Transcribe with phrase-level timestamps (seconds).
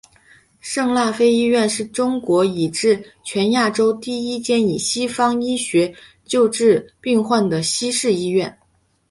[0.61, 5.93] 圣辣非医院是中国以至全亚洲第一间以西方医学
[6.25, 8.57] 救治病患的西式医院。